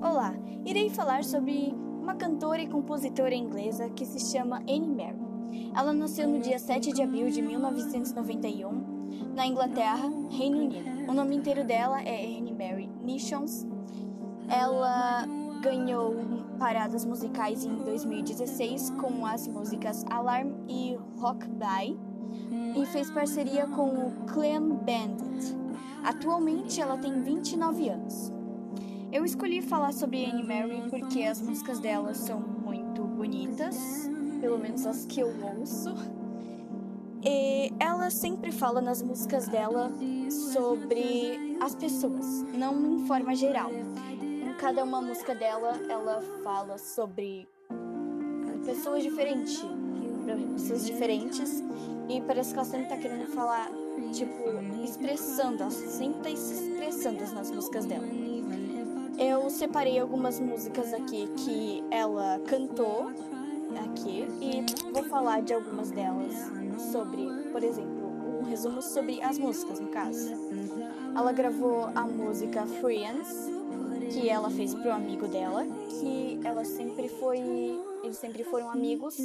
Olá, 0.00 0.34
irei 0.64 0.90
falar 0.90 1.24
sobre 1.24 1.74
uma 2.02 2.14
cantora 2.14 2.60
e 2.60 2.68
compositora 2.68 3.34
inglesa 3.34 3.88
que 3.88 4.04
se 4.04 4.20
chama 4.30 4.58
Annie 4.68 4.90
Mary. 4.90 5.72
Ela 5.74 5.92
nasceu 5.94 6.28
no 6.28 6.38
dia 6.38 6.58
7 6.58 6.92
de 6.92 7.02
abril 7.02 7.30
de 7.30 7.40
1991 7.40 9.32
na 9.34 9.46
Inglaterra, 9.46 10.06
Reino 10.30 10.58
Unido. 10.58 11.10
O 11.10 11.14
nome 11.14 11.34
inteiro 11.34 11.64
dela 11.64 12.02
é 12.02 12.26
Annie 12.26 12.52
Mary 12.52 12.90
Nishons. 13.02 13.66
Ela 14.50 15.24
ganhou 15.62 16.14
paradas 16.58 17.06
musicais 17.06 17.64
em 17.64 17.74
2016 17.76 18.90
com 18.90 19.24
as 19.24 19.48
músicas 19.48 20.04
Alarm 20.10 20.52
e 20.68 20.98
Rockbye 21.16 21.98
e 22.76 22.86
fez 22.86 23.10
parceria 23.10 23.66
com 23.66 23.88
o 23.88 24.12
Clan 24.26 24.68
Bandit. 24.68 25.56
Atualmente 26.04 26.82
ela 26.82 26.98
tem 26.98 27.22
29 27.22 27.88
anos. 27.88 28.35
Eu 29.16 29.24
escolhi 29.24 29.62
falar 29.62 29.94
sobre 29.94 30.26
Annie 30.26 30.44
Mary 30.44 30.90
porque 30.90 31.22
as 31.22 31.40
músicas 31.40 31.80
dela 31.80 32.12
são 32.12 32.38
muito 32.38 33.02
bonitas, 33.02 34.06
pelo 34.42 34.58
menos 34.58 34.84
as 34.84 35.06
que 35.06 35.20
eu 35.20 35.32
ouço. 35.42 35.94
E 37.24 37.72
ela 37.80 38.10
sempre 38.10 38.52
fala 38.52 38.82
nas 38.82 39.00
músicas 39.00 39.48
dela 39.48 39.90
sobre 40.52 41.56
as 41.62 41.74
pessoas, 41.74 42.42
não 42.52 42.98
em 42.98 43.06
forma 43.06 43.34
geral. 43.34 43.70
Em 44.20 44.52
cada 44.58 44.84
uma 44.84 45.00
música 45.00 45.34
dela, 45.34 45.80
ela 45.88 46.20
fala 46.44 46.76
sobre 46.76 47.48
pessoas 48.66 49.02
diferentes, 49.02 49.64
pessoas 50.52 50.84
diferentes, 50.84 51.64
e 52.06 52.20
parece 52.20 52.52
que 52.52 52.58
ela 52.58 52.68
sempre 52.68 52.88
tá 52.88 52.98
querendo 52.98 53.28
falar, 53.28 53.70
tipo, 54.12 54.42
expressando, 54.84 55.62
ela 55.62 55.70
sempre 55.70 56.20
tá 56.20 56.36
se 56.36 56.52
expressando 56.52 57.34
nas 57.34 57.50
músicas 57.50 57.86
dela. 57.86 58.06
Separei 59.56 59.98
algumas 59.98 60.38
músicas 60.38 60.92
aqui 60.92 61.26
que 61.28 61.82
ela 61.90 62.38
cantou 62.46 63.10
aqui 63.86 64.28
e 64.38 64.92
vou 64.92 65.02
falar 65.04 65.40
de 65.40 65.54
algumas 65.54 65.90
delas 65.90 66.34
sobre, 66.92 67.26
por 67.50 67.64
exemplo, 67.64 68.38
um 68.38 68.44
resumo 68.44 68.82
sobre 68.82 69.18
as 69.22 69.38
músicas, 69.38 69.80
no 69.80 69.88
caso. 69.88 70.30
Ela 71.16 71.32
gravou 71.32 71.88
a 71.94 72.02
música 72.02 72.66
Friends, 72.66 73.50
que 74.10 74.28
ela 74.28 74.50
fez 74.50 74.74
pro 74.74 74.92
amigo 74.92 75.26
dela, 75.26 75.64
que 75.88 76.38
ela 76.44 76.62
sempre 76.62 77.08
foi, 77.08 77.40
eles 78.04 78.18
sempre 78.18 78.44
foram 78.44 78.68
amigos, 78.68 79.16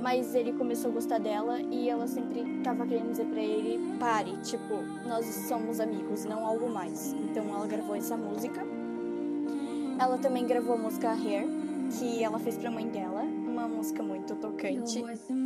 mas 0.00 0.32
ele 0.36 0.52
começou 0.52 0.92
a 0.92 0.94
gostar 0.94 1.18
dela 1.18 1.60
e 1.60 1.90
ela 1.90 2.06
sempre 2.06 2.62
tava 2.62 2.86
querendo 2.86 3.10
dizer 3.10 3.26
para 3.26 3.42
ele, 3.42 3.98
pare, 3.98 4.36
tipo, 4.42 4.76
nós 5.08 5.26
somos 5.48 5.80
amigos, 5.80 6.24
não 6.24 6.46
algo 6.46 6.70
mais. 6.70 7.12
Então 7.14 7.44
ela 7.52 7.66
gravou 7.66 7.96
essa 7.96 8.16
música. 8.16 8.64
Ela 9.98 10.18
também 10.18 10.46
gravou 10.46 10.74
a 10.74 10.78
música 10.78 11.10
Hair, 11.10 11.46
que 11.98 12.22
ela 12.22 12.38
fez 12.38 12.56
pra 12.56 12.70
mãe 12.70 12.88
dela, 12.88 13.22
uma 13.22 13.68
música 13.68 14.02
muito 14.02 14.34
tocante, 14.36 15.02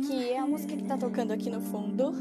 que 0.07 0.29
é 0.29 0.39
a 0.39 0.45
música 0.45 0.75
que 0.75 0.83
tá 0.83 0.97
tocando 0.97 1.31
aqui 1.31 1.49
no 1.49 1.61
fundo. 1.61 2.13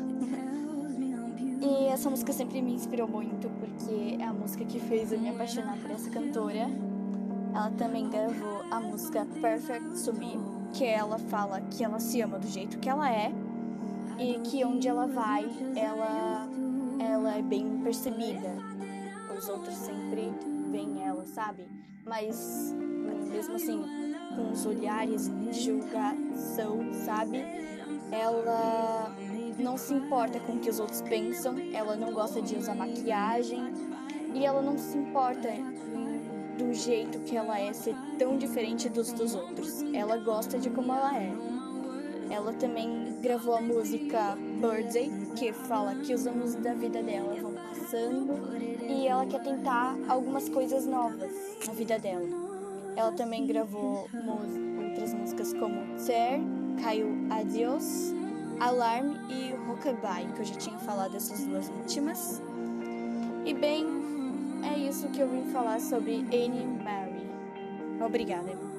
E 1.61 1.87
essa 1.89 2.11
música 2.11 2.33
sempre 2.33 2.61
me 2.61 2.75
inspirou 2.75 3.09
muito, 3.09 3.49
porque 3.59 4.17
é 4.21 4.25
a 4.25 4.33
música 4.33 4.65
que 4.65 4.79
fez 4.79 5.13
eu 5.13 5.19
me 5.19 5.31
apaixonar 5.31 5.77
por 5.79 5.91
essa 5.91 6.11
cantora. 6.11 6.69
Ela 7.55 7.71
também 7.79 8.09
gravou 8.09 8.63
a 8.71 8.81
música 8.81 9.27
Perfect 9.41 10.05
to 10.05 10.13
que 10.73 10.85
ela 10.85 11.19
fala 11.19 11.61
que 11.63 11.83
ela 11.83 11.99
se 11.99 12.21
ama 12.21 12.39
do 12.39 12.47
jeito 12.47 12.79
que 12.79 12.89
ela 12.89 13.11
é 13.11 13.33
e 14.19 14.39
que 14.41 14.63
onde 14.65 14.89
ela 14.89 15.07
vai, 15.07 15.47
ela, 15.75 16.47
ela 16.99 17.35
é 17.35 17.43
bem 17.43 17.81
percebida. 17.83 18.51
Os 19.37 19.49
outros 19.49 19.75
sempre 19.75 20.33
veem 20.77 21.03
ela, 21.03 21.25
sabe? 21.25 21.67
Mas 22.05 22.75
mesmo 23.31 23.57
assim, 23.57 23.83
com 24.35 24.53
os 24.53 24.67
olhares 24.67 25.29
de 25.29 25.53
julgação, 25.53 26.93
sabe? 26.93 27.39
Ela 28.13 29.11
não 29.59 29.79
se 29.79 29.95
importa 29.95 30.39
com 30.41 30.53
o 30.53 30.61
que 30.61 30.69
os 30.69 30.79
outros 30.79 31.01
pensam, 31.01 31.57
ela 31.73 31.97
não 31.97 32.13
gosta 32.13 32.43
de 32.43 32.57
usar 32.57 32.75
maquiagem 32.75 33.73
e 34.35 34.45
ela 34.45 34.61
não 34.61 34.77
se 34.77 34.99
importa 34.99 35.49
do 36.59 36.73
jeito 36.75 37.21
que 37.21 37.37
ela 37.37 37.59
é 37.59 37.73
ser 37.73 37.97
tão 38.19 38.37
diferente 38.37 38.89
dos 38.91 39.13
dos 39.13 39.35
outros. 39.35 39.83
Ela 39.95 40.19
gosta 40.19 40.59
de 40.59 40.69
como 40.69 40.93
ela 40.93 41.17
é. 41.17 41.33
Ela 42.31 42.53
também 42.55 43.17
gravou 43.21 43.57
a 43.57 43.61
música 43.61 44.37
Birthday, 44.61 45.11
que 45.37 45.53
fala 45.53 45.95
que 45.97 46.13
os 46.13 46.27
anos 46.27 46.55
da 46.57 46.75
vida 46.75 47.03
dela 47.03 47.35
vão 47.41 47.53
passando 47.53 48.35
e 48.89 49.07
ela 49.07 49.27
quer 49.27 49.43
tentar 49.43 49.97
algumas 50.09 50.49
coisas 50.49 50.87
novas 50.87 51.31
na 51.67 51.73
vida 51.73 51.99
dela. 51.99 52.27
Ela 52.97 53.13
também 53.13 53.47
gravou 53.47 54.09
outras 54.83 55.13
músicas 55.13 55.53
como 55.53 55.77
Ter, 56.05 56.41
Caiu 56.83 57.09
Adios, 57.31 58.13
Alarm 58.61 59.15
e 59.29 59.53
Rockabye, 59.67 60.33
que 60.35 60.41
eu 60.41 60.45
já 60.45 60.55
tinha 60.55 60.79
falado 60.79 61.13
dessas 61.13 61.47
duas 61.47 61.69
últimas. 61.69 62.43
E 63.45 63.55
bem, 63.55 63.87
é 64.65 64.79
isso 64.79 65.09
que 65.09 65.21
eu 65.21 65.29
vim 65.29 65.45
falar 65.53 65.81
sobre 65.81 66.25
Annie 66.33 66.67
Mary. 66.83 67.27
Obrigada. 68.05 68.76